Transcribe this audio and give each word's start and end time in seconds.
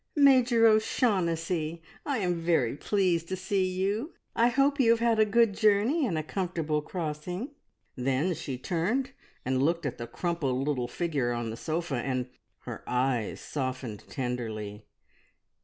"Major 0.15 0.65
O'Shaughnessy! 0.65 1.79
I 2.07 2.17
am 2.17 2.33
very 2.41 2.75
pleased 2.75 3.27
to 3.27 3.35
see 3.35 3.67
you. 3.67 4.15
I 4.35 4.47
hope 4.47 4.79
you 4.79 4.89
have 4.89 4.99
had 4.99 5.19
a 5.19 5.25
good 5.25 5.53
journey 5.53 6.07
and 6.07 6.17
a 6.17 6.23
comfortable 6.23 6.81
crossing." 6.81 7.51
Then 7.95 8.33
she 8.33 8.57
turned 8.57 9.11
and 9.45 9.61
looked 9.61 9.85
at 9.85 9.99
the 9.99 10.07
crumpled 10.07 10.67
little 10.67 10.87
figure 10.87 11.33
on 11.33 11.51
the 11.51 11.55
sofa, 11.55 11.97
and 12.03 12.29
her 12.61 12.83
eyes 12.87 13.39
softened 13.41 14.03
tenderly. 14.09 14.87